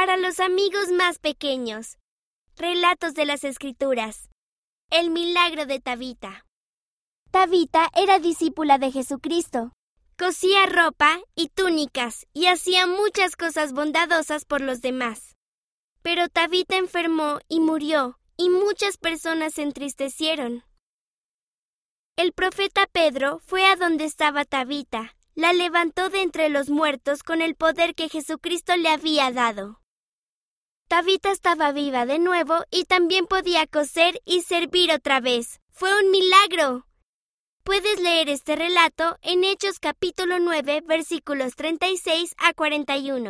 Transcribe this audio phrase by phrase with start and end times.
[0.00, 1.98] Para los amigos más pequeños.
[2.56, 4.30] Relatos de las Escrituras.
[4.88, 6.46] El milagro de Tabita.
[7.30, 9.74] Tabita era discípula de Jesucristo.
[10.16, 15.36] Cosía ropa y túnicas y hacía muchas cosas bondadosas por los demás.
[16.00, 20.64] Pero Tabita enfermó y murió, y muchas personas se entristecieron.
[22.16, 27.42] El profeta Pedro fue a donde estaba Tabita, la levantó de entre los muertos con
[27.42, 29.79] el poder que Jesucristo le había dado.
[30.90, 35.60] Tabita estaba viva de nuevo y también podía coser y servir otra vez.
[35.70, 36.84] ¡Fue un milagro!
[37.62, 43.28] Puedes leer este relato en Hechos capítulo 9 versículos 36 a 41.